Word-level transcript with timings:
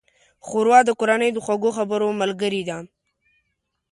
ښوروا 0.45 0.79
د 0.85 0.89
کورنۍ 0.99 1.29
د 1.33 1.37
خوږو 1.45 1.69
خبرو 1.77 2.07
ملګرې 2.21 2.61
ده. 2.69 2.77